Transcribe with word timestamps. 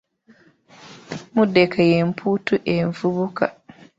Muddeke 1.33 1.81
y’emputtu 1.91 2.53
envubuka. 2.75 3.45